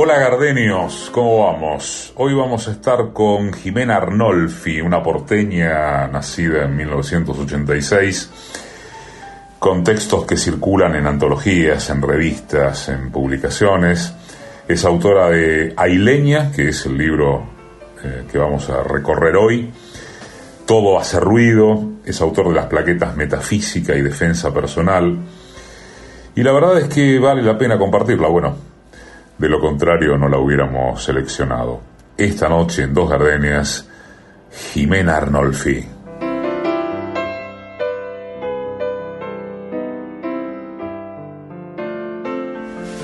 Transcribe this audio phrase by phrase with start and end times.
[0.00, 2.12] Hola Gardenios, ¿cómo vamos?
[2.14, 8.30] Hoy vamos a estar con Jimena Arnolfi, una porteña nacida en 1986,
[9.58, 14.14] con textos que circulan en antologías, en revistas, en publicaciones.
[14.68, 17.42] Es autora de Aileña, que es el libro
[18.04, 19.68] eh, que vamos a recorrer hoy.
[20.64, 25.18] Todo hace ruido, es autor de las plaquetas Metafísica y Defensa Personal.
[26.36, 28.28] Y la verdad es que vale la pena compartirla.
[28.28, 28.68] Bueno,
[29.38, 31.80] de lo contrario, no la hubiéramos seleccionado.
[32.16, 33.88] Esta noche en Dos Gardenias,
[34.50, 35.86] Jimena Arnolfi.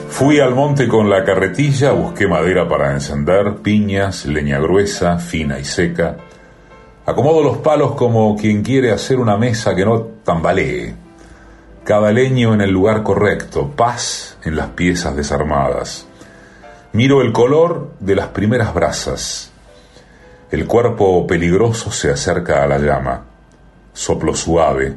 [0.08, 5.64] Fui al monte con la carretilla, busqué madera para encender, piñas, leña gruesa, fina y
[5.64, 6.16] seca.
[7.06, 10.94] Acomodo los palos como quien quiere hacer una mesa que no tambalee.
[11.84, 16.06] Cada leño en el lugar correcto, paz en las piezas desarmadas.
[16.94, 19.50] Miro el color de las primeras brasas.
[20.52, 23.24] El cuerpo peligroso se acerca a la llama.
[23.92, 24.94] Soplo suave.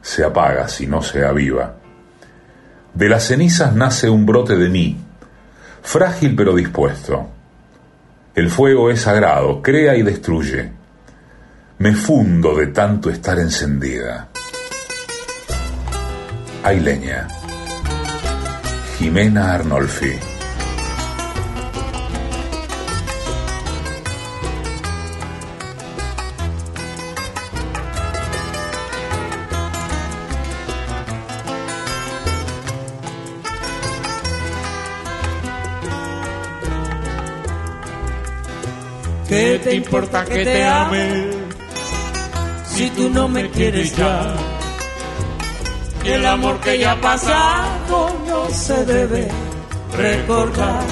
[0.00, 1.74] Se apaga si no se aviva.
[2.94, 4.98] De las cenizas nace un brote de mí,
[5.82, 7.26] frágil pero dispuesto.
[8.36, 10.70] El fuego es sagrado, crea y destruye.
[11.78, 14.28] Me fundo de tanto estar encendida.
[16.62, 17.26] Hay leña.
[18.96, 20.35] Jimena Arnolfi.
[39.28, 41.30] ¿Qué te importa que te ame
[42.66, 44.34] si tú no me quieres ya?
[46.04, 49.28] Y el amor que ya ha pasado no se debe
[49.96, 50.84] recordar.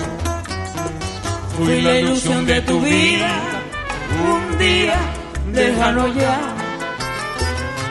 [1.56, 3.30] Fui la ilusión de tu vida,
[4.27, 4.98] un día
[5.55, 6.40] déjalo ya.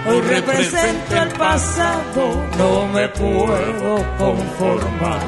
[0.05, 5.21] Hoy representa el pasado, no me puedo conformar.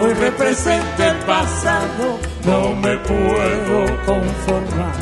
[0.00, 4.94] Hoy representa el pasado, no me puedo conformar.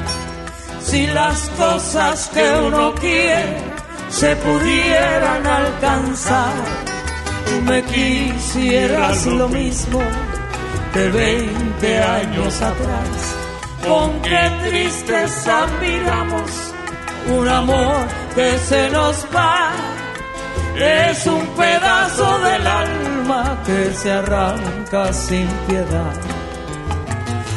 [0.81, 3.59] Si las cosas que uno quiere
[4.09, 6.53] se pudieran alcanzar,
[7.47, 10.01] tú me quisieras lo mismo
[10.93, 13.37] que 20 años atrás.
[13.87, 16.75] Con qué tristeza miramos
[17.29, 19.73] un amor que se nos va
[20.77, 26.40] es un pedazo del alma que se arranca sin piedad.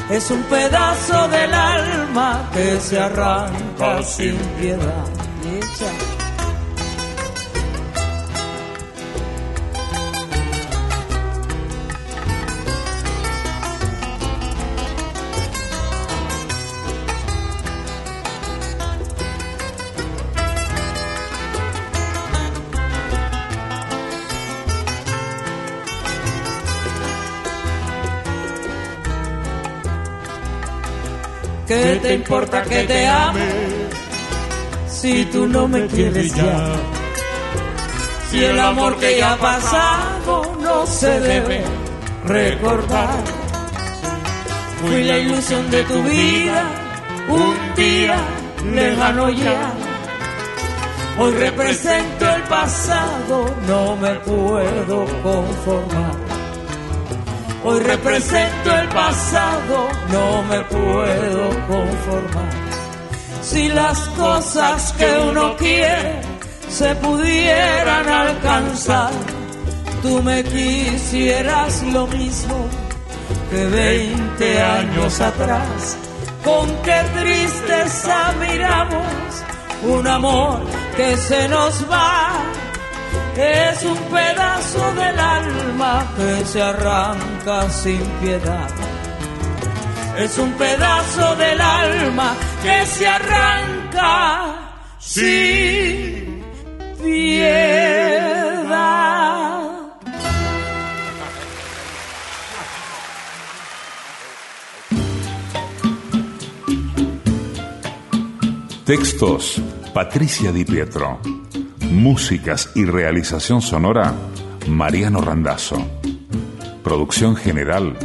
[0.10, 5.08] Es un pedazo del alma que se arranca sin piedad.
[31.82, 33.50] ¿Qué te importa que te ame
[34.88, 36.72] si tú no me quieres ya?
[38.30, 41.64] Si el amor que ya ha pasado no se debe
[42.26, 43.24] recordar.
[44.82, 46.64] Fui la ilusión de tu vida,
[47.28, 48.18] un día
[48.72, 49.74] lejano ya.
[51.18, 56.43] Hoy represento el pasado, no me puedo conformar.
[57.66, 62.52] Hoy represento el pasado, no me puedo conformar.
[63.42, 66.22] Si las cosas que uno quiere
[66.68, 69.12] se pudieran alcanzar,
[70.02, 72.68] tú me quisieras lo mismo
[73.50, 75.98] que 20 años atrás.
[76.44, 79.06] Con qué tristeza miramos
[79.84, 80.60] un amor
[80.98, 82.44] que se nos va
[83.36, 88.70] es un pedazo del alma que se arranca sin piedad.
[90.18, 96.44] Es un pedazo del alma que se arranca sin
[97.02, 98.44] piedad.
[108.86, 109.62] Textos
[109.94, 111.43] Patricia Di Pietro.
[111.92, 114.14] Músicas y realización sonora,
[114.68, 115.78] Mariano Randazzo.
[116.84, 117.98] Producción general,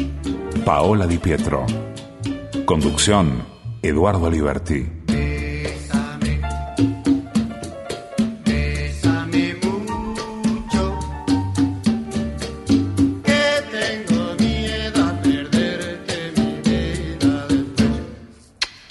[0.65, 1.67] Paola Di Pietro.
[2.65, 3.43] Conducción,
[3.83, 4.87] Eduardo Aliberti.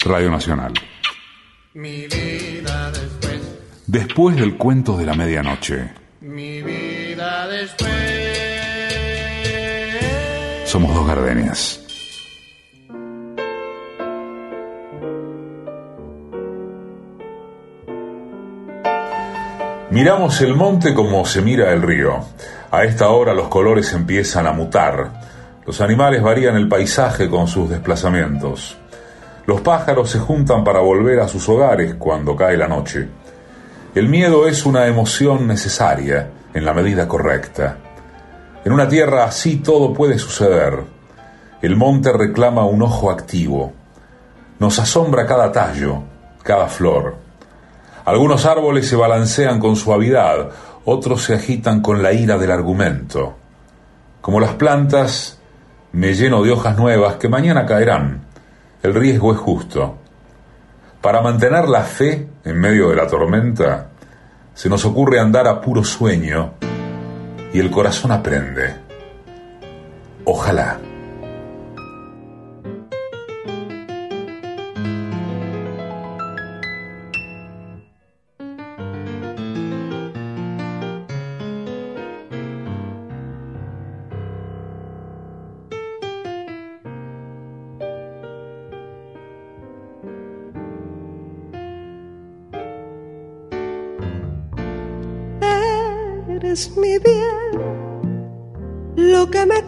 [0.04, 0.72] Radio Nacional
[3.88, 4.36] después.
[4.36, 5.90] Del cuento de la medianoche.
[6.20, 7.90] Mi vida después.
[10.64, 11.84] Somos dos gardenias.
[19.90, 22.20] Miramos el monte como se mira el río.
[22.70, 25.22] A esta hora los colores empiezan a mutar.
[25.66, 28.76] Los animales varían el paisaje con sus desplazamientos.
[29.46, 33.08] Los pájaros se juntan para volver a sus hogares cuando cae la noche.
[33.94, 37.78] El miedo es una emoción necesaria en la medida correcta.
[38.62, 40.84] En una tierra así todo puede suceder.
[41.62, 43.72] El monte reclama un ojo activo.
[44.58, 46.02] Nos asombra cada tallo,
[46.42, 47.16] cada flor.
[48.04, 50.50] Algunos árboles se balancean con suavidad,
[50.84, 53.36] otros se agitan con la ira del argumento.
[54.20, 55.38] Como las plantas,
[55.92, 58.26] me lleno de hojas nuevas que mañana caerán.
[58.82, 59.96] El riesgo es justo.
[61.08, 63.88] Para mantener la fe en medio de la tormenta,
[64.52, 66.52] se nos ocurre andar a puro sueño
[67.50, 68.74] y el corazón aprende.
[70.26, 70.87] Ojalá.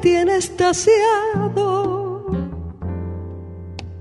[0.00, 2.24] Tiene estasiado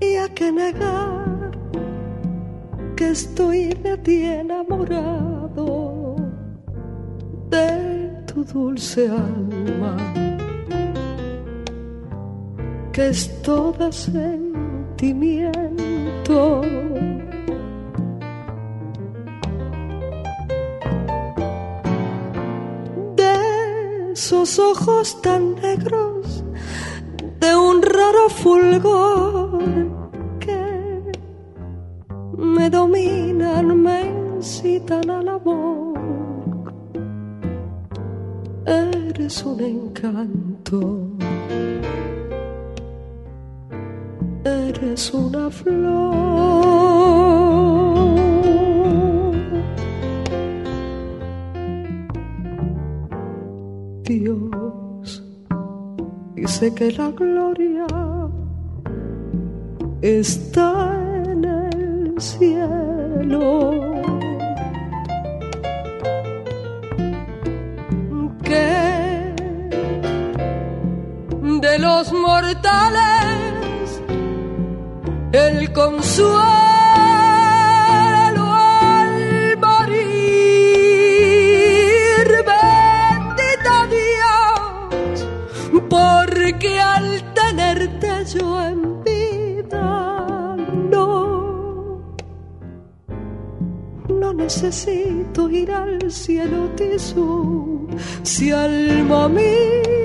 [0.00, 1.50] y a que negar
[2.96, 6.16] que estoy de ti enamorado
[7.50, 9.96] de tu dulce alma.
[12.92, 14.60] Que es todo sentimiento
[24.30, 26.44] esos ojos tan negros
[27.40, 29.50] de un raro fulgor
[30.38, 31.10] que
[32.38, 34.02] me dominan, me
[34.36, 35.98] incitan al amor.
[38.66, 41.08] Eres un encanto,
[44.44, 46.99] eres una flor.
[56.60, 57.86] Dice que la gloria
[60.02, 63.70] está en el cielo.
[68.42, 69.34] Que
[71.62, 74.02] de los mortales
[75.32, 76.59] el consuelo
[94.50, 97.86] necesito ir al cielo tisú,
[98.24, 99.99] si alma mía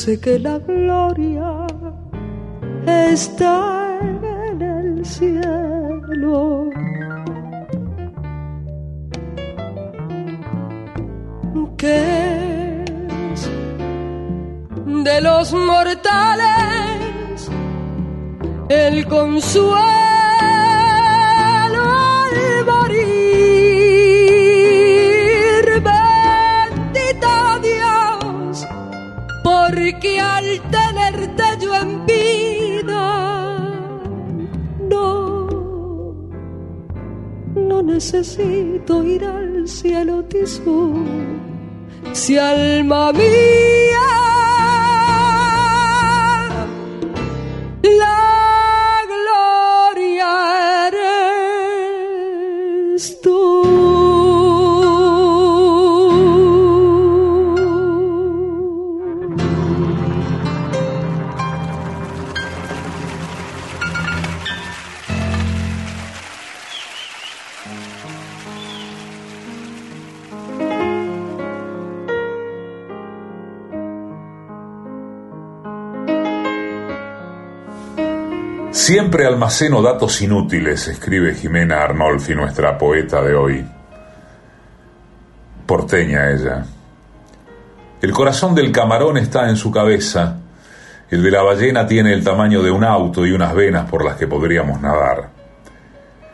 [0.00, 1.66] Sé que la gloria
[2.86, 6.70] está en el cielo.
[11.76, 12.84] Que
[13.34, 13.50] es
[15.04, 17.50] de los mortales
[18.70, 19.99] el consuelo
[38.12, 41.04] necesito ir al cielo tisú.
[42.12, 44.19] Si alma mía
[78.90, 83.64] Siempre almaceno datos inútiles, escribe Jimena Arnolfi, nuestra poeta de hoy.
[85.64, 86.64] Porteña ella.
[88.02, 90.38] El corazón del camarón está en su cabeza,
[91.08, 94.16] el de la ballena tiene el tamaño de un auto y unas venas por las
[94.16, 95.28] que podríamos nadar.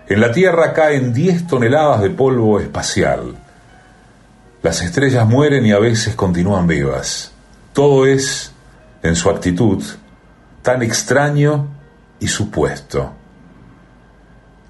[0.08, 3.36] En la Tierra caen 10 toneladas de polvo espacial.
[4.62, 7.32] Las estrellas mueren y a veces continúan vivas.
[7.74, 8.50] Todo es,
[9.02, 9.84] en su actitud,
[10.62, 11.75] tan extraño
[12.20, 13.12] y supuesto.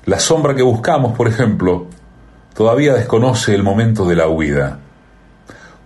[0.06, 1.86] La sombra que buscamos, por ejemplo,
[2.54, 4.78] todavía desconoce el momento de la huida.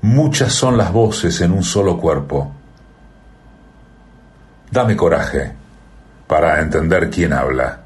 [0.02, 2.52] Muchas son las voces en un solo cuerpo.
[4.70, 5.52] Dame coraje
[6.26, 7.79] para entender quién habla.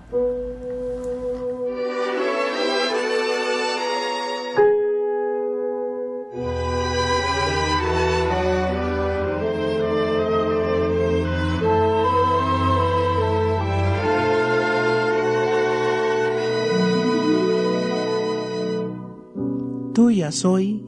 [20.35, 20.85] Soy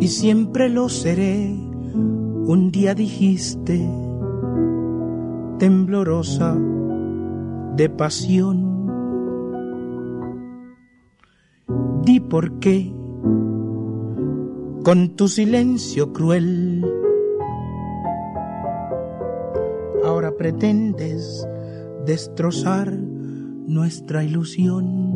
[0.00, 1.54] y siempre lo seré.
[2.44, 3.88] Un día dijiste,
[5.58, 6.56] temblorosa
[7.76, 8.72] de pasión.
[12.04, 12.92] Di por qué,
[14.84, 16.84] con tu silencio cruel,
[20.04, 21.46] ahora pretendes
[22.04, 25.11] destrozar nuestra ilusión.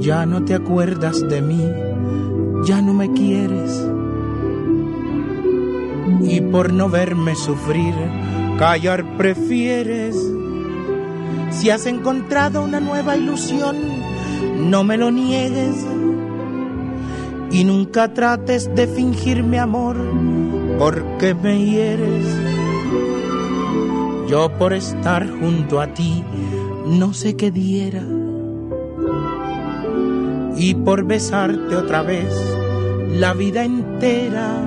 [0.00, 1.62] Ya no te acuerdas de mí,
[2.64, 3.86] ya no me quieres.
[6.22, 7.94] Y por no verme sufrir,
[8.58, 10.16] callar prefieres.
[11.50, 13.76] Si has encontrado una nueva ilusión,
[14.70, 15.76] no me lo niegues.
[17.50, 19.98] Y nunca trates de fingir mi amor,
[20.78, 22.26] porque me hieres.
[24.30, 26.24] Yo por estar junto a ti,
[26.86, 28.02] no sé qué diera
[30.60, 32.30] y por besarte otra vez
[33.08, 34.60] la vida entera.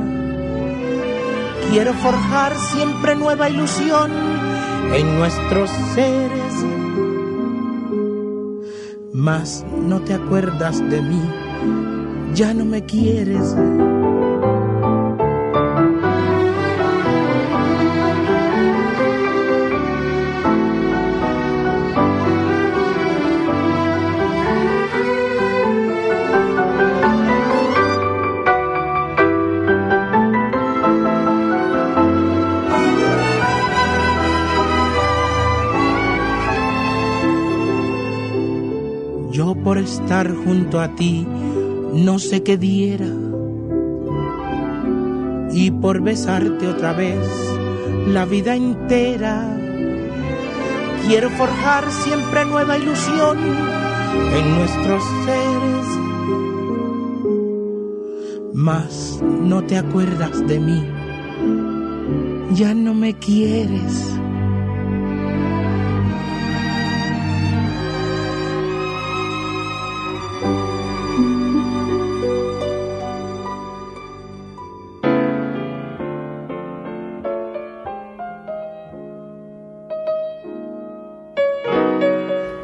[1.70, 4.12] Quiero forjar siempre nueva ilusión
[4.92, 6.54] en nuestros seres.
[9.14, 11.22] Mas no te acuerdas de mí,
[12.34, 13.56] ya no me quieres.
[40.22, 41.26] Junto a ti
[41.94, 43.08] no sé qué diera.
[45.52, 47.28] Y por besarte otra vez
[48.08, 49.58] la vida entera.
[51.08, 53.38] Quiero forjar siempre nueva ilusión
[54.38, 55.86] en nuestros seres.
[58.54, 60.84] Mas no te acuerdas de mí.
[62.54, 64.20] Ya no me quieres.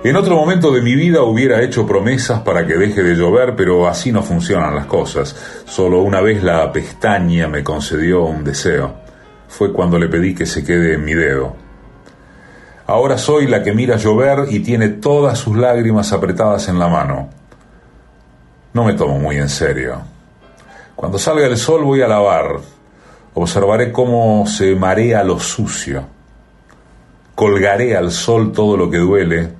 [0.09, 3.87] En otro momento de mi vida hubiera hecho promesas para que deje de llover, pero
[3.87, 5.35] así no funcionan las cosas.
[5.65, 8.91] Solo una vez la pestaña me concedió un deseo.
[9.47, 11.55] Fue cuando le pedí que se quede en mi dedo.
[12.87, 17.29] Ahora soy la que mira llover y tiene todas sus lágrimas apretadas en la mano.
[18.73, 20.01] No me tomo muy en serio.
[20.95, 22.55] Cuando salga el sol voy a lavar.
[23.35, 26.07] Observaré cómo se marea lo sucio.
[27.35, 29.58] Colgaré al sol todo lo que duele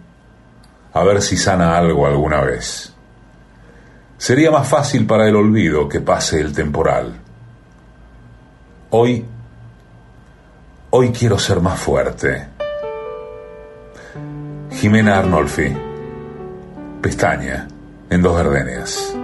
[0.94, 2.94] a ver si sana algo alguna vez.
[4.18, 7.14] Sería más fácil para el olvido que pase el temporal.
[8.90, 9.26] Hoy,
[10.90, 12.48] hoy quiero ser más fuerte.
[14.72, 15.76] Jimena Arnolfi,
[17.02, 17.68] Pestaña,
[18.10, 19.19] en dos gardenias.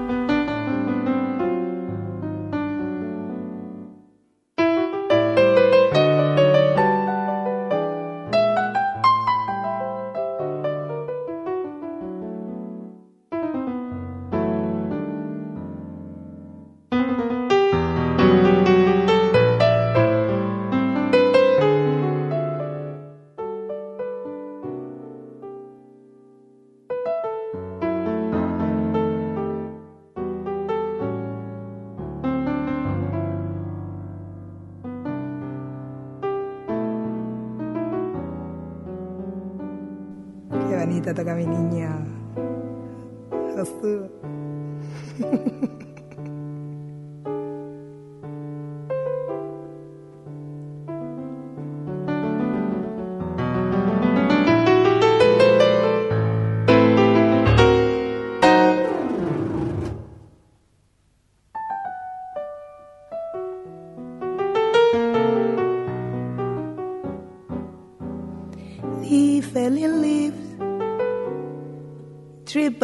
[41.16, 41.65] Renata Caminini.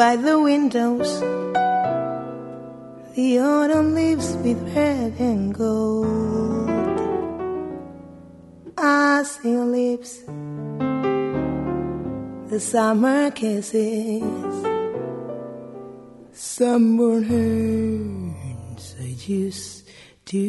[0.02, 1.20] By the windows.
[3.14, 6.68] The autumn leaves with red and gold.
[8.80, 10.24] I see your lips,
[12.50, 14.24] the summer kisses,
[16.34, 19.88] summer hands I used
[20.32, 20.40] to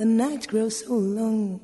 [0.00, 1.60] the nights grow so long.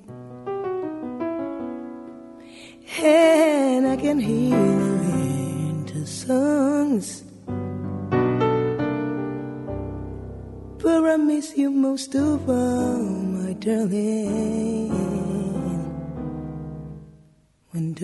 [3.01, 7.25] And I can hear the winter songs.
[10.83, 13.03] But I miss you most of all,
[13.37, 14.93] my darling.
[17.71, 17.95] When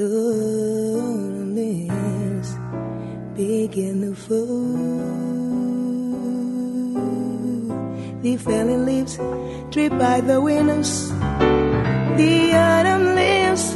[1.55, 2.57] leaves
[3.37, 5.12] begin to fall
[8.23, 9.17] the falling leaves
[9.71, 11.11] drip by the windows.
[11.11, 13.75] The autumn leaves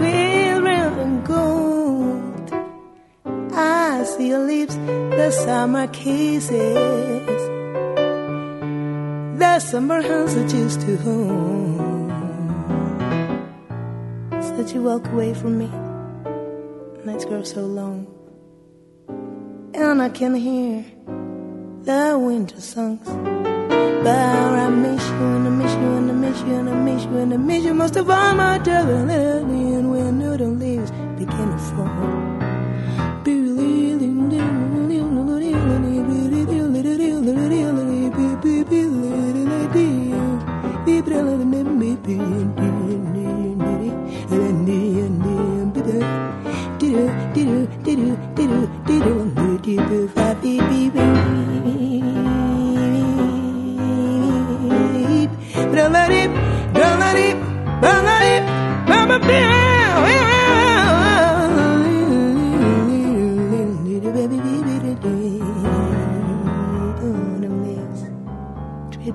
[0.00, 2.52] will and gold.
[3.52, 7.42] I see your lips, the summer kisses.
[9.38, 12.10] The summer hands that used to hold.
[14.42, 15.70] Said you walk away from me.
[17.04, 18.06] Nights grow so long.
[19.74, 20.84] And I can hear
[21.82, 23.53] the winter songs.
[24.04, 27.04] But I miss you and I miss you and I miss you and I miss
[27.04, 29.08] you and I miss you most of all, my darling.
[29.08, 32.24] And when autumn leaves begin to fall.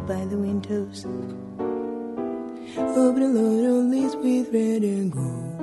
[0.09, 1.05] By the windows.
[2.97, 5.57] Open a load on these with red and gold.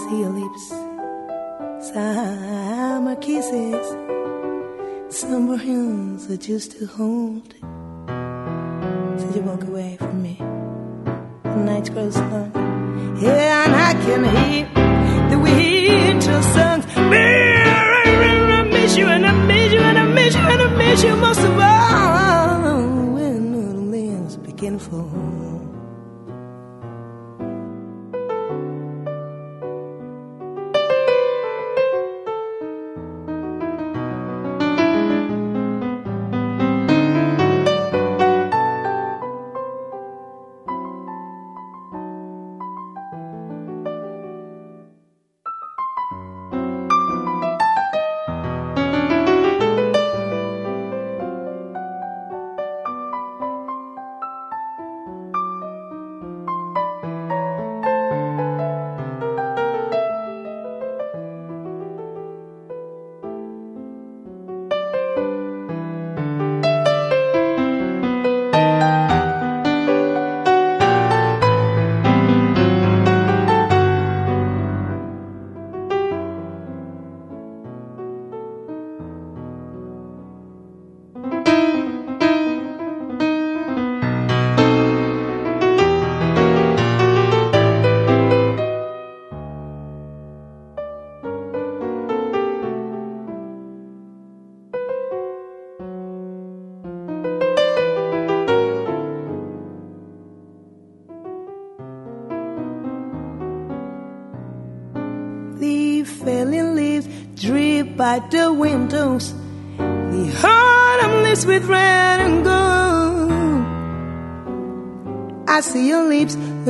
[0.00, 0.68] See your lips,
[1.90, 3.86] summer kisses,
[5.08, 7.52] summer hands used to hold.
[9.18, 10.36] Said you walk away from me.
[11.42, 12.63] The nights grow long.
[13.20, 14.66] Yeah, and I can hear
[15.30, 16.84] the winter songs.
[16.96, 21.16] I miss you and I miss you and I miss you and I miss you
[21.16, 23.14] most of all.
[23.14, 25.73] When autumn leaves begin to fall.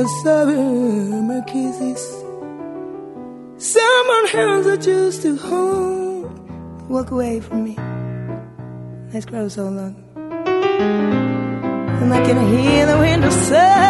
[0.07, 2.23] Summer kisses.
[3.57, 6.29] Someone hands I choose to hold.
[6.89, 7.77] Walk away from me.
[9.13, 9.95] Let's grow so long.
[12.01, 13.85] And I can hear the window sound.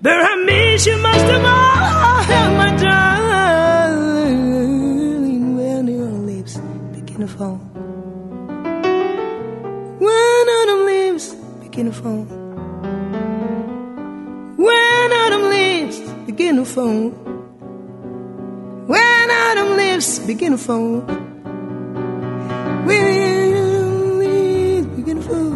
[0.00, 2.24] But I miss you most of all,
[2.60, 4.26] my darling.
[5.56, 6.56] When your lips
[6.92, 7.58] begin to fall.
[9.98, 12.41] When autumn leaves begin to fall.
[16.32, 17.10] Begin to fall.
[18.86, 21.00] When autumn leaves begin to fall.
[22.86, 25.50] When leaves begin to fall.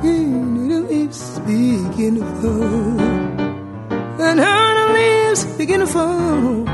[0.00, 0.30] When
[0.72, 2.96] autumn leaves begin to fall.
[4.16, 6.73] When autumn leaves begin to fall.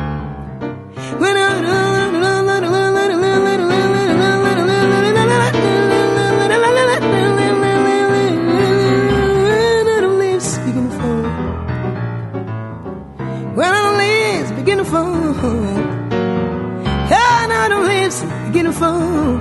[18.70, 19.38] beautiful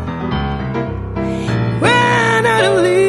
[1.80, 3.00] when I leaves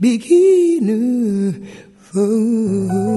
[0.00, 0.86] begin
[2.12, 3.07] to.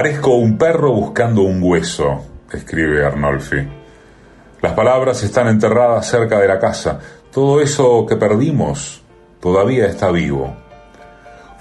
[0.00, 3.58] Parezco un perro buscando un hueso, escribe Arnolfi.
[4.62, 6.98] Las palabras están enterradas cerca de la casa.
[7.30, 9.02] Todo eso que perdimos
[9.42, 10.56] todavía está vivo.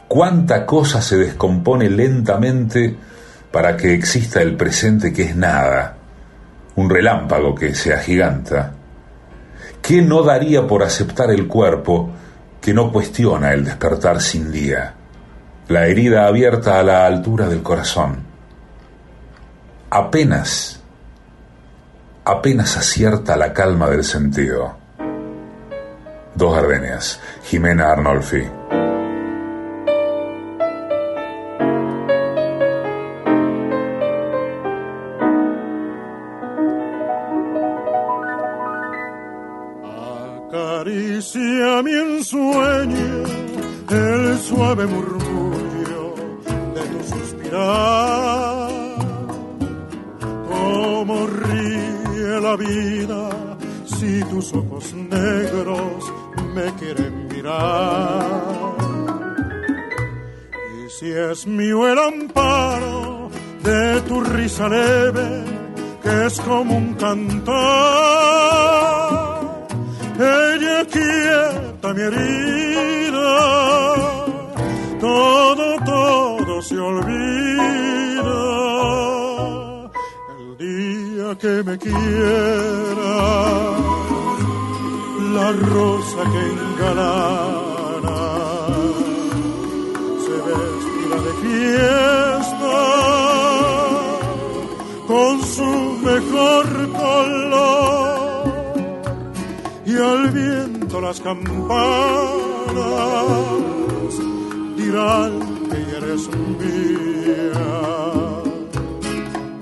[0.07, 2.95] ¿Cuánta cosa se descompone lentamente
[3.51, 5.97] para que exista el presente que es nada?
[6.77, 8.71] Un relámpago que se agiganta.
[9.81, 12.09] ¿Qué no daría por aceptar el cuerpo
[12.61, 14.93] que no cuestiona el despertar sin día?
[15.67, 18.28] La herida abierta a la altura del corazón.
[19.91, 20.79] Apenas,
[22.23, 24.77] apenas acierta la calma del sentido.
[26.35, 28.47] Dos gardenias, Jimena Arnolfi.
[40.49, 43.23] Acaricia mi ensueño
[43.89, 45.18] el suave murmullo
[101.49, 102.77] campanas
[104.77, 105.33] dirán
[105.69, 106.23] que eres
[106.59, 107.73] mía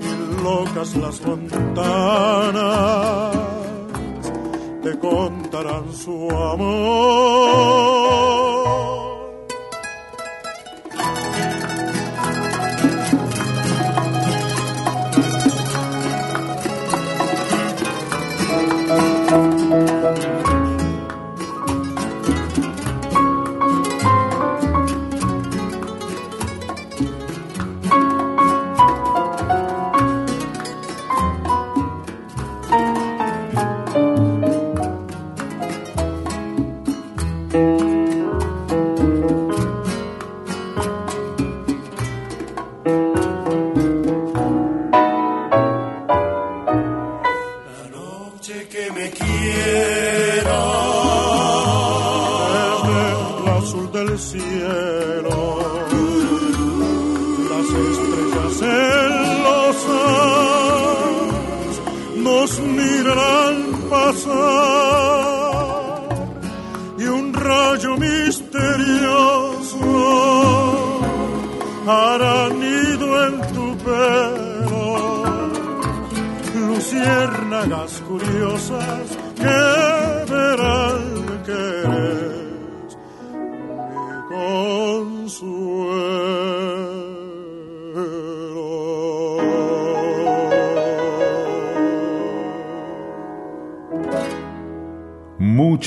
[0.00, 0.02] y
[0.42, 3.36] locas las fontanas
[4.82, 8.37] te contarán su amor.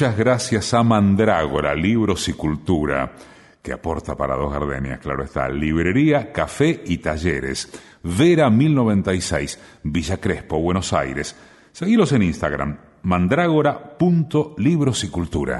[0.02, 3.14] Muchas gracias a Mandrágora, Libros y Cultura,
[3.62, 5.48] que aporta para dos gardenias, claro está.
[5.48, 7.70] Librería, café y talleres.
[8.02, 11.36] Vera 1096, Villa Crespo, Buenos Aires.
[11.72, 15.60] Seguilos en Instagram, mandrágora.libros y cultura.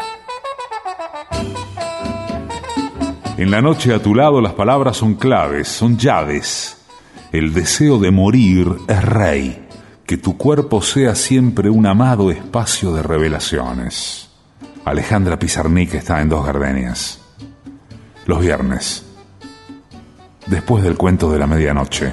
[3.38, 6.84] En la noche a tu lado las palabras son claves, son llaves.
[7.32, 9.68] El deseo de morir es rey
[10.08, 14.31] que tu cuerpo sea siempre un amado espacio de revelaciones.
[14.84, 17.22] Alejandra Pizarnik está en Dos Gardenias.
[18.26, 19.06] Los viernes,
[20.48, 22.12] después del cuento de la medianoche.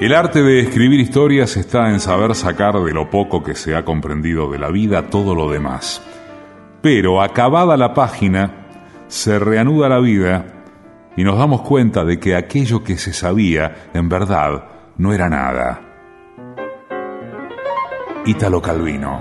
[0.00, 3.84] El arte de escribir historias está en saber sacar de lo poco que se ha
[3.84, 6.02] comprendido de la vida todo lo demás.
[6.80, 8.66] Pero acabada la página,
[9.06, 10.46] se reanuda la vida
[11.14, 14.64] y nos damos cuenta de que aquello que se sabía en verdad
[14.96, 15.91] no era nada.
[18.24, 19.20] Ítalo Calvino.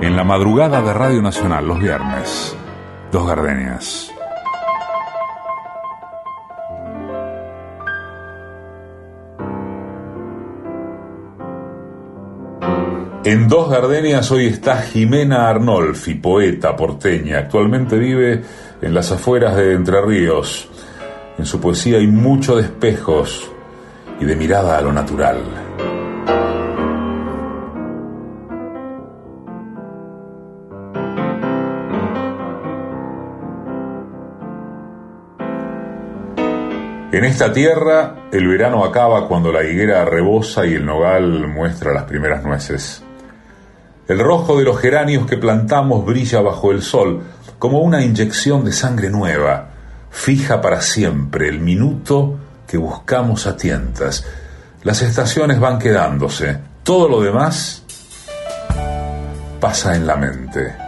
[0.00, 2.56] En la madrugada de Radio Nacional los viernes,
[3.10, 4.12] Dos Gardenias.
[13.24, 17.38] En Dos Gardenias hoy está Jimena Arnolfi, poeta porteña.
[17.38, 18.44] Actualmente vive
[18.80, 20.68] en las afueras de Entre Ríos.
[21.38, 23.50] En su poesía hay mucho de espejos
[24.20, 25.67] y de mirada a lo natural.
[37.10, 42.04] En esta tierra, el verano acaba cuando la higuera rebosa y el nogal muestra las
[42.04, 43.02] primeras nueces.
[44.06, 47.22] El rojo de los geranios que plantamos brilla bajo el sol
[47.58, 49.70] como una inyección de sangre nueva,
[50.10, 54.26] fija para siempre el minuto que buscamos a tientas.
[54.82, 57.84] Las estaciones van quedándose, todo lo demás
[59.60, 60.87] pasa en la mente.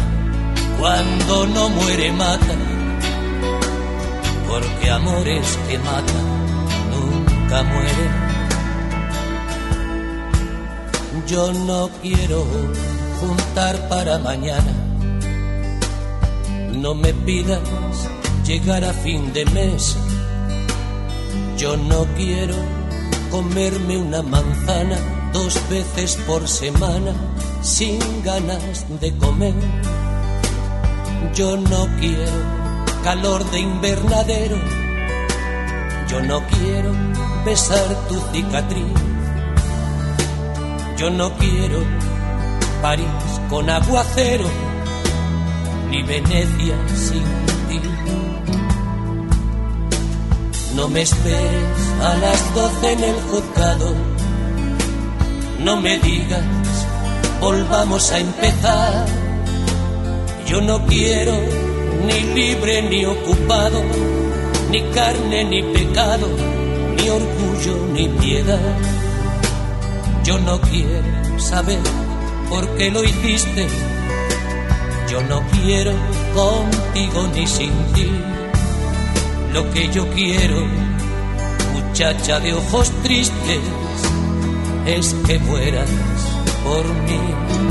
[0.81, 2.55] cuando no muere mata,
[4.49, 6.25] porque amores que matan
[6.89, 8.13] nunca mueren.
[11.27, 12.43] Yo no quiero
[13.19, 14.73] juntar para mañana,
[16.73, 17.61] no me pidas
[18.43, 19.95] llegar a fin de mes.
[21.57, 22.55] Yo no quiero
[23.29, 24.97] comerme una manzana
[25.31, 27.13] dos veces por semana
[27.61, 29.53] sin ganas de comer
[31.33, 32.31] yo no quiero
[33.03, 34.57] calor de invernadero.
[36.09, 36.91] Yo no quiero
[37.45, 38.93] besar tu cicatriz.
[40.97, 41.79] Yo no quiero
[42.81, 43.07] París
[43.49, 44.45] con aguacero,
[45.89, 47.23] ni Venecia sin
[47.69, 47.81] ti.
[50.75, 53.95] No me esperes a las doce en el juzgado.
[55.59, 56.43] No me digas,
[57.39, 59.20] volvamos a empezar.
[60.47, 61.33] Yo no quiero
[62.05, 63.81] ni libre ni ocupado,
[64.69, 66.27] ni carne ni pecado,
[66.95, 68.77] ni orgullo ni piedad.
[70.23, 71.79] Yo no quiero saber
[72.49, 73.67] por qué lo hiciste.
[75.09, 75.91] Yo no quiero
[76.33, 78.09] contigo ni sin ti
[79.53, 80.65] lo que yo quiero,
[81.73, 83.59] muchacha de ojos tristes,
[84.85, 85.89] es que mueras
[86.63, 87.70] por mí.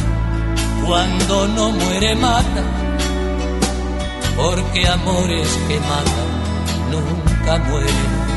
[0.91, 2.63] cuando no muere mata,
[4.35, 6.31] porque amores que matan
[6.91, 8.31] nunca mueren.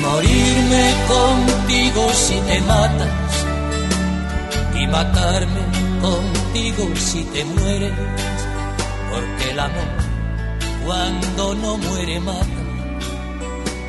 [0.00, 3.10] morirme contigo si te matas
[4.74, 5.62] y matarme
[6.00, 7.92] contigo si te mueres,
[9.12, 9.99] porque el amor
[10.90, 12.62] cuando no muere mata,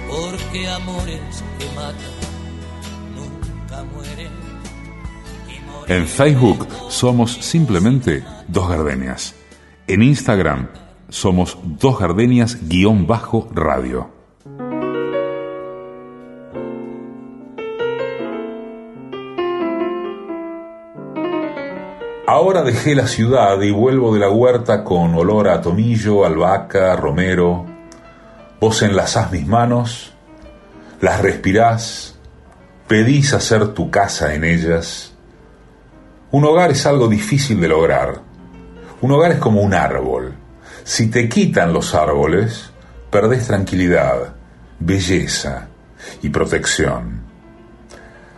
[0.08, 2.16] porque amores que matan
[3.16, 4.32] nunca mueren.
[5.88, 9.34] En Facebook somos simplemente dos gardenias.
[9.88, 10.68] En Instagram
[11.10, 12.70] somos dos gardenias
[22.32, 27.66] Ahora dejé la ciudad y vuelvo de la huerta con olor a tomillo, albahaca, romero.
[28.58, 30.14] Vos enlazás mis manos,
[31.02, 32.18] las respirás,
[32.88, 35.12] pedís hacer tu casa en ellas.
[36.32, 38.22] Un hogar es algo difícil de lograr.
[39.02, 40.34] Un hogar es como un árbol.
[40.86, 42.72] Si te quitan los árboles,
[43.10, 44.36] perdés tranquilidad,
[44.80, 45.68] belleza
[46.22, 47.24] y protección.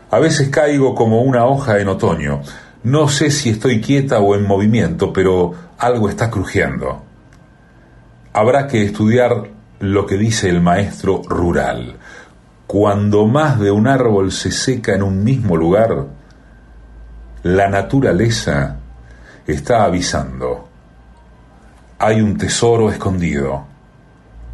[0.10, 2.42] A veces caigo como una hoja en otoño,
[2.84, 7.02] no sé si estoy quieta o en movimiento, pero algo está crujiendo.
[8.34, 11.98] Habrá que estudiar lo que dice el maestro rural.
[12.68, 16.08] Cuando más de un árbol se seca en un mismo lugar,
[17.44, 18.78] la naturaleza
[19.48, 20.68] está avisando.
[22.00, 23.66] Hay un tesoro escondido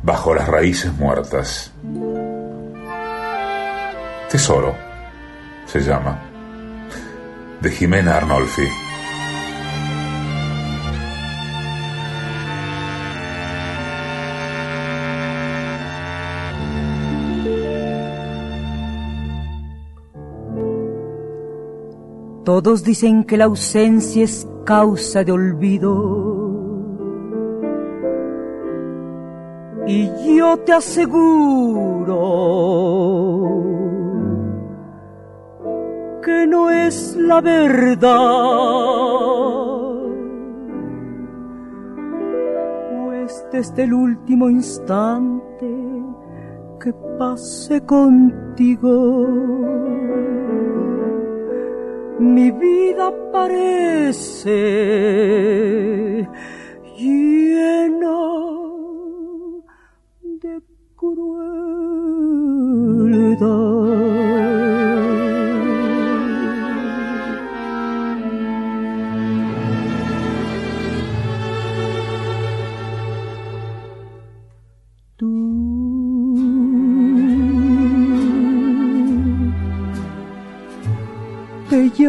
[0.04, 1.72] bajo las raíces muertas.
[4.30, 4.76] Tesoro
[5.66, 6.29] se llama
[7.62, 8.68] de Jimena Arnolfi.
[22.46, 26.60] Todos dicen que la ausencia es causa de olvido.
[29.86, 32.20] Y yo te aseguro
[36.30, 38.08] que no es la verdad.
[42.94, 45.72] Pues desde el último instante
[46.80, 49.28] que pasé contigo,
[52.20, 54.52] mi vida parece
[56.96, 58.18] llena
[60.44, 60.62] de
[60.96, 61.90] crueldad.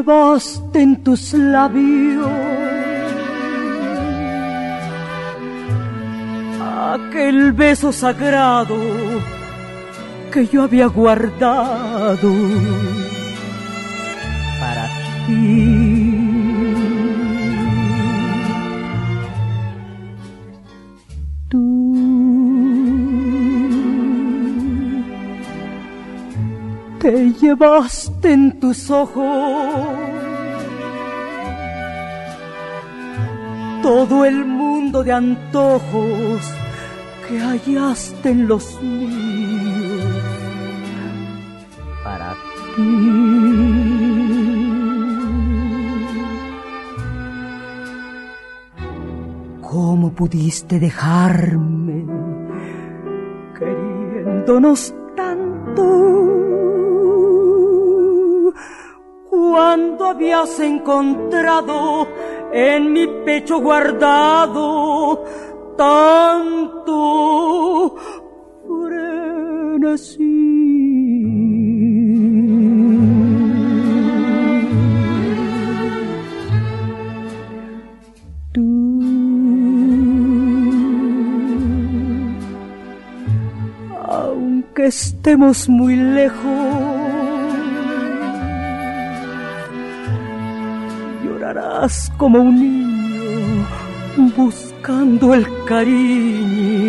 [0.01, 2.27] Llevaste en tus labios
[6.95, 8.79] aquel beso sagrado
[10.33, 12.33] que yo había guardado
[14.61, 14.89] para
[15.27, 15.90] ti.
[27.11, 29.27] Te llevaste en tus ojos
[33.83, 36.41] todo el mundo de antojos
[37.27, 40.05] que hallaste en los míos
[42.05, 42.33] para
[42.77, 42.91] ti.
[49.63, 52.07] ¿Cómo pudiste dejarme
[53.59, 54.95] queriéndonos
[59.71, 62.09] Cuando habías encontrado
[62.53, 65.25] en mi pecho guardado
[65.77, 67.95] tanto
[78.53, 79.01] Tú,
[84.05, 86.60] aunque estemos muy lejos,
[92.19, 93.67] como un niño
[94.37, 96.80] buscando el cariño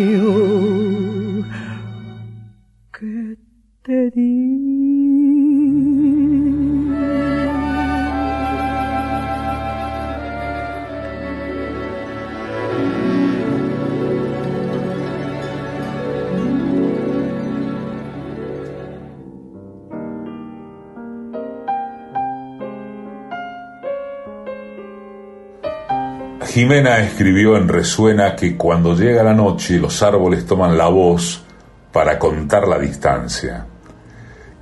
[26.52, 31.42] Jimena escribió en Resuena que cuando llega la noche los árboles toman la voz
[31.90, 33.64] para contar la distancia.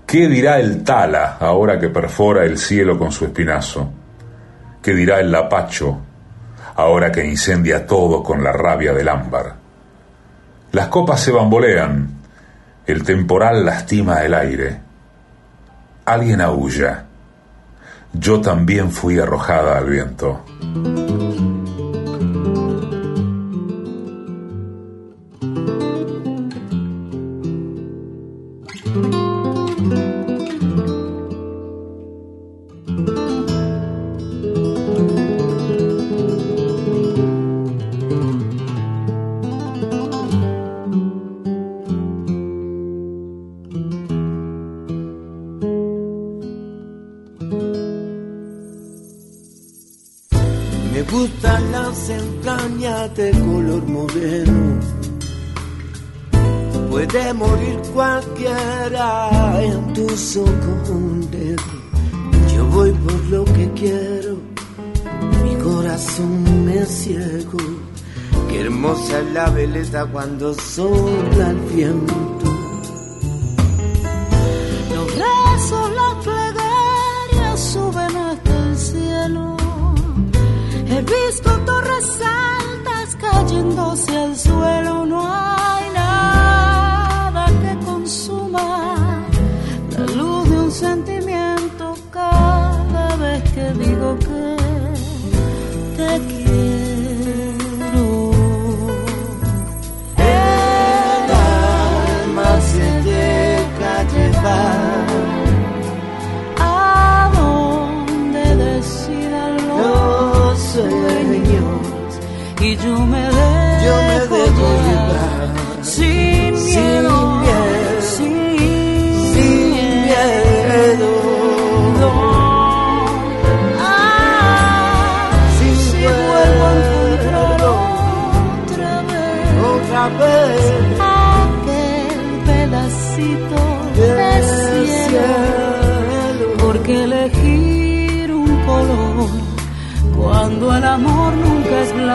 [0.06, 3.90] ¿Qué dirá el tala ahora que perfora el cielo con su espinazo?
[4.80, 5.98] ¿Qué dirá el lapacho
[6.76, 9.56] ahora que incendia todo con la rabia del ámbar?
[10.70, 12.08] Las copas se bambolean,
[12.86, 14.80] el temporal lastima el aire.
[16.04, 17.06] Alguien aúlla.
[18.12, 20.44] Yo también fui arrojada al viento.
[70.60, 72.14] Sopla el viento.
[74.94, 79.56] Los rezos, las plegarias suben hasta el cielo.
[80.86, 84.89] He visto torres altas cayéndose al suelo.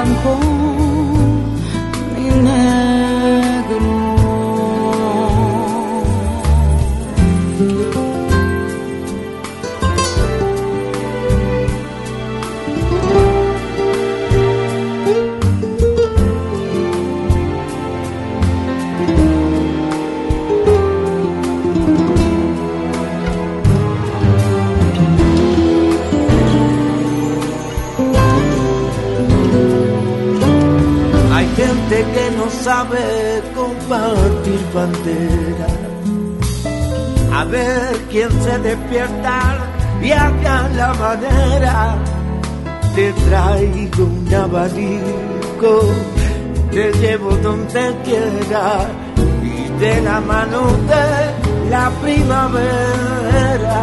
[0.04, 0.55] Nunca es
[32.66, 35.70] sabe compartir bandera.
[37.32, 39.38] A ver quién se despierta
[40.02, 41.96] y haga la manera.
[42.96, 45.74] Te traigo un abanico,
[46.72, 48.66] te llevo donde quiera
[49.44, 50.62] y de la mano
[50.92, 53.80] de la primavera.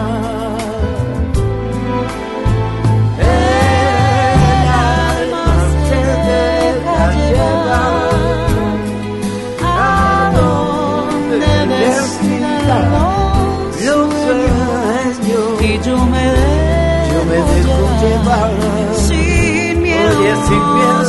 [20.52, 21.04] sin miedo,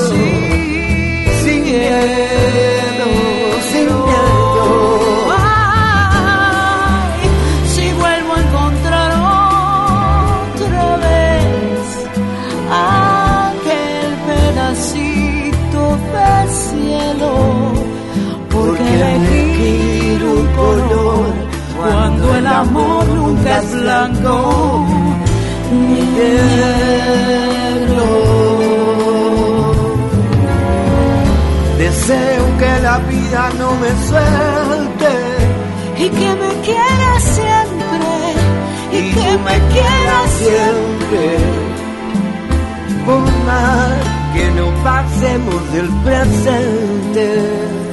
[1.44, 3.08] sin miedo,
[3.72, 4.66] sin miedo.
[7.74, 9.10] Si vuelvo a encontrar
[10.56, 11.84] otra vez
[12.72, 15.82] aquel pedacito
[16.14, 16.32] de
[16.64, 17.32] cielo,
[18.50, 19.14] porque le
[19.58, 21.26] quiero un color
[21.78, 24.34] cuando el amor nunca es blanco.
[26.16, 26.64] Yeah.
[32.06, 35.14] Deseo que la vida no me suelte
[36.00, 38.10] y que me quiera siempre
[38.92, 41.38] y, que me quiera siempre.
[43.06, 43.94] Por más
[44.34, 47.93] que no pasemos del presente.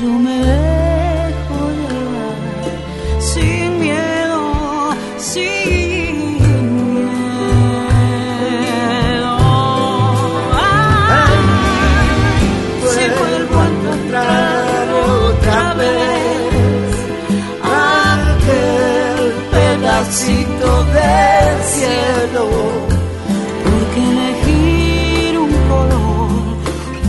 [0.00, 2.36] Yo me dejo llevar
[3.18, 7.18] sin miedo, sin miedo.
[10.54, 11.38] Ay,
[12.92, 16.94] si vuelvo a encontrar otra vez
[17.64, 19.20] aquel
[19.50, 22.42] pedacito del cielo.
[23.64, 26.28] Porque elegir un color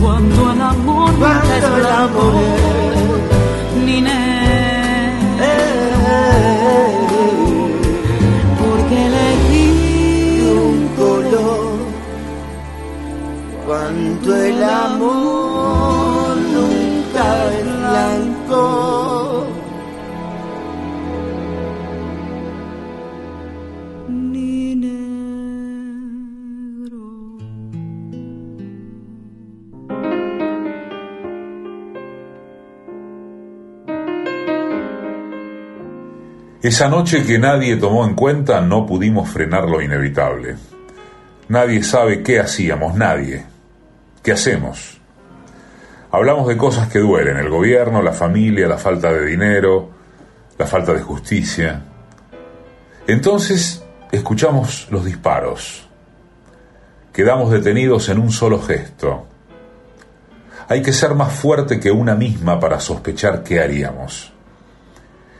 [0.00, 2.59] cuando el amor Cuando es el amor
[36.70, 40.56] Esa noche que nadie tomó en cuenta no pudimos frenar lo inevitable.
[41.48, 43.44] Nadie sabe qué hacíamos, nadie.
[44.22, 44.98] ¿Qué hacemos?
[46.10, 49.90] Hablamos de cosas que duelen, el gobierno, la familia, la falta de dinero,
[50.58, 51.82] la falta de justicia.
[53.06, 55.88] Entonces escuchamos los disparos.
[57.12, 59.26] Quedamos detenidos en un solo gesto.
[60.68, 64.32] Hay que ser más fuerte que una misma para sospechar qué haríamos.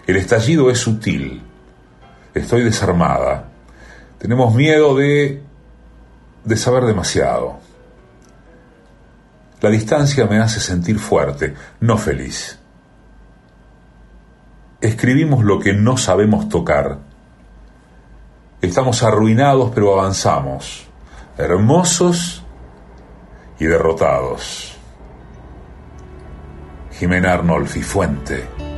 [0.07, 1.43] El estallido es sutil.
[2.35, 3.45] Estoy desarmada.
[4.19, 5.43] Tenemos miedo de
[6.45, 7.59] de saber demasiado.
[9.61, 12.59] La distancia me hace sentir fuerte, no feliz.
[14.81, 16.99] Escribimos lo que no sabemos tocar.
[18.63, 20.89] Estamos arruinados pero avanzamos,
[21.37, 22.43] hermosos
[23.59, 24.79] y derrotados.
[26.93, 28.70] Jimena Arnolfi Fuente.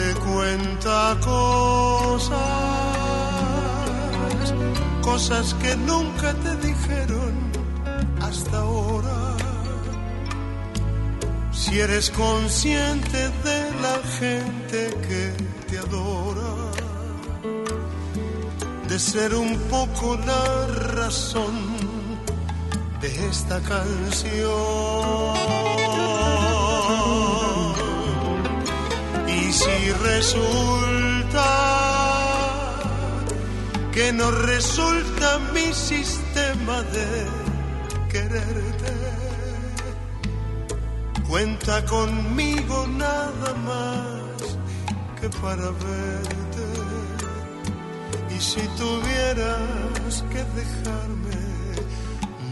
[0.00, 2.38] Te cuenta cosas,
[5.02, 7.34] cosas que nunca te dijeron
[8.22, 9.36] hasta ahora.
[11.52, 15.22] Si eres consciente de la gente que
[15.68, 16.52] te adora,
[18.88, 21.56] de ser un poco la razón
[23.02, 24.50] de esta canción.
[29.50, 31.44] Y si resulta
[33.92, 37.26] que no resulta mi sistema de
[38.12, 38.92] quererte,
[41.28, 44.56] cuenta conmigo nada más
[45.20, 46.68] que para verte.
[48.32, 51.40] Y si tuvieras que dejarme,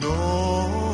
[0.01, 0.88] no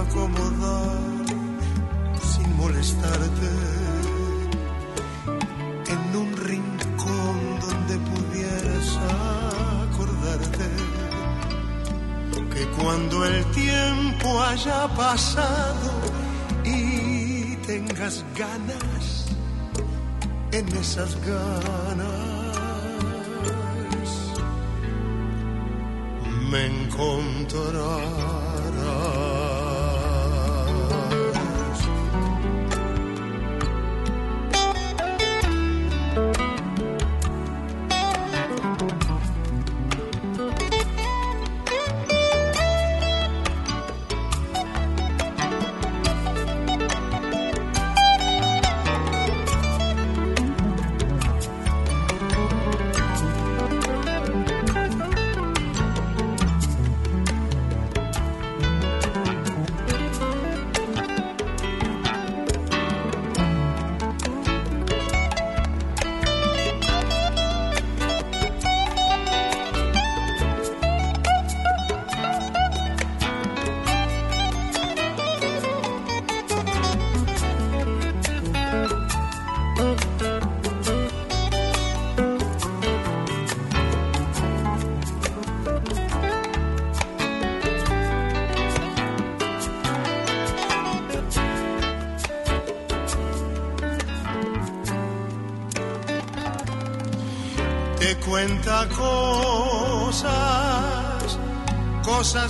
[0.00, 1.26] acomodar
[2.30, 3.52] sin molestarte
[5.94, 8.88] en un rincón donde pudieras
[9.86, 10.68] acordarte
[12.52, 15.90] que cuando el tiempo haya pasado
[16.64, 19.26] y tengas ganas,
[20.52, 22.38] en esas ganas
[26.50, 28.37] me encontrarás.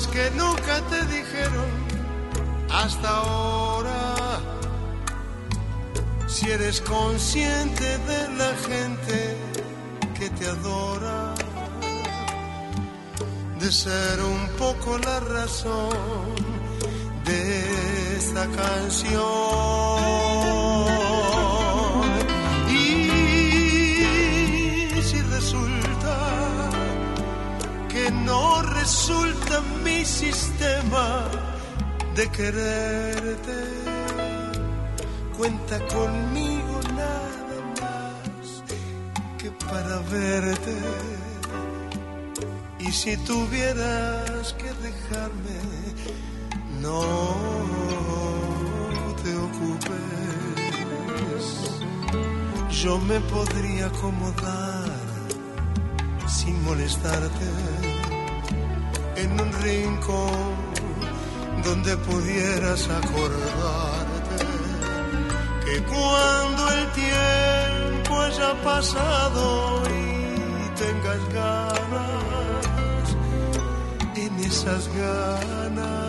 [0.07, 1.71] Que nunca te dijeron
[2.71, 4.41] hasta ahora.
[6.27, 9.37] Si eres consciente de la gente
[10.17, 11.35] que te adora,
[13.59, 16.35] de ser un poco la razón
[17.25, 19.38] de esta canción.
[32.19, 33.59] De quererte,
[35.37, 38.65] cuenta conmigo nada más
[39.39, 40.77] que para verte.
[42.81, 45.61] Y si tuvieras que dejarme,
[46.81, 47.05] no
[49.23, 49.97] te ocupes.
[52.83, 54.91] Yo me podría acomodar
[56.27, 57.49] sin molestarte
[59.15, 60.68] en un rincón
[61.69, 64.45] donde pudieras acordarte
[65.67, 73.07] que cuando el tiempo haya pasado y tengas ganas,
[74.17, 76.08] en esas ganas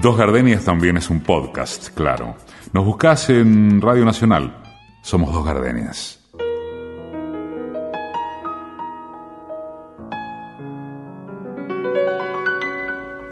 [0.00, 2.34] Dos Gardenias también es un podcast, claro.
[2.72, 4.56] Nos buscás en Radio Nacional.
[5.02, 6.18] Somos Dos Gardenias.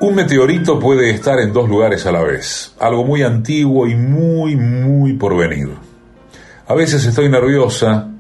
[0.00, 4.54] Un meteorito puede estar en dos lugares a la vez, algo muy antiguo y muy,
[4.54, 5.70] muy por venir.
[6.66, 8.10] A veces estoy nerviosa,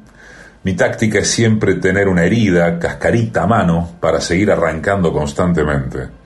[0.64, 6.17] mi táctica es siempre tener una herida, cascarita a mano, para seguir arrancando constantemente.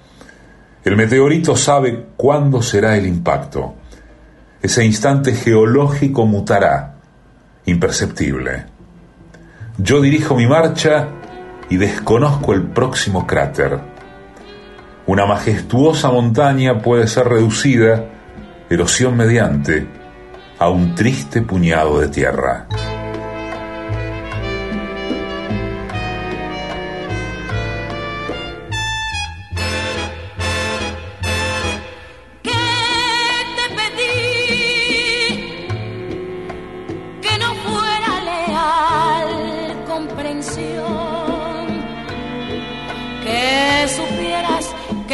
[0.85, 3.75] El meteorito sabe cuándo será el impacto.
[4.61, 6.97] Ese instante geológico mutará,
[7.67, 8.67] imperceptible.
[9.79, 11.09] Yo dirijo mi marcha
[11.71, 13.79] y desconozco el próximo cráter.
[15.07, 18.05] Una majestuosa montaña puede ser reducida,
[18.69, 19.87] erosión mediante,
[20.59, 22.67] a un triste puñado de tierra.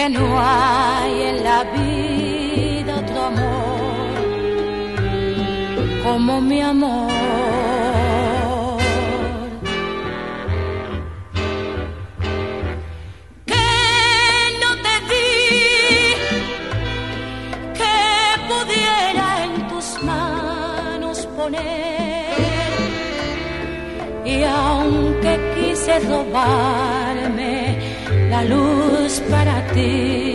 [0.08, 3.78] No hay en la vida otro amor
[6.02, 7.10] como mi amor.
[13.44, 13.68] Que
[14.62, 15.28] no te di
[17.80, 17.96] que
[18.48, 22.38] pudiera en tus manos poner
[24.24, 27.56] y aunque quise robarme
[28.30, 30.27] la luz para ti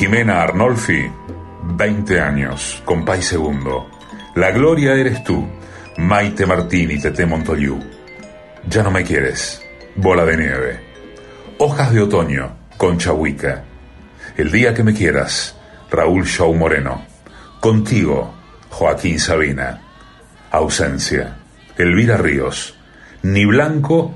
[0.00, 1.12] Jimena Arnolfi,
[1.76, 3.86] 20 años, compay segundo.
[4.34, 5.46] La gloria eres tú,
[5.98, 7.78] Maite Martín y Tete Montoliu.
[8.66, 9.62] Ya no me quieres,
[9.96, 10.80] bola de nieve.
[11.58, 13.64] Hojas de otoño, Concha Huica.
[14.38, 15.54] El día que me quieras,
[15.90, 17.04] Raúl Shaw Moreno.
[17.60, 18.32] Contigo,
[18.70, 19.82] Joaquín Sabina.
[20.50, 21.36] Ausencia,
[21.76, 22.74] Elvira Ríos.
[23.20, 24.14] Ni blanco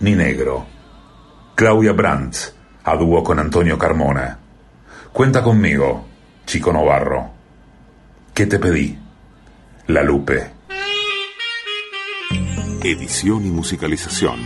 [0.00, 0.66] ni negro.
[1.54, 2.34] Claudia Brandt,
[2.82, 4.39] a dúo con Antonio Carmona.
[5.12, 6.06] Cuenta conmigo,
[6.46, 7.30] Chico Novarro.
[8.32, 8.96] ¿Qué te pedí?
[9.88, 10.52] La Lupe.
[12.82, 14.38] Edición y musicalización,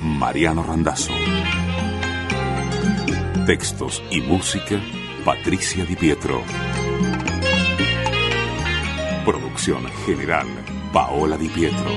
[0.00, 1.12] Mariano Randazzo.
[3.44, 4.80] Textos y música,
[5.24, 6.42] Patricia Di Pietro.
[9.26, 10.46] Producción general,
[10.92, 11.90] Paola Di Pietro.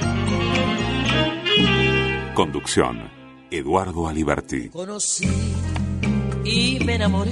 [2.34, 3.10] Conducción,
[3.52, 4.70] Eduardo Aliberti.
[4.70, 5.30] Conocí
[6.44, 7.32] y me enamoré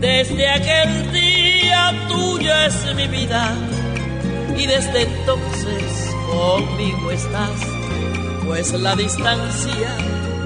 [0.00, 3.54] desde aquel día tuya es mi vida
[4.56, 7.50] y desde entonces conmigo estás,
[8.46, 9.96] pues la distancia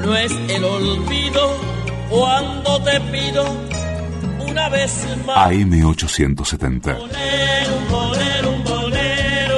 [0.03, 1.57] no es el olvido
[2.11, 3.45] cuando te pido
[4.49, 5.51] una vez más.
[5.51, 6.97] AM870.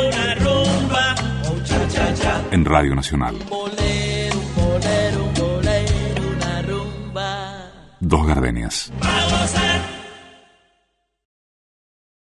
[0.08, 1.14] una rumba,
[2.50, 3.36] En Radio Nacional.
[3.48, 7.70] bolero, bolero, bolero, una rumba.
[8.00, 8.92] Dos gardenias.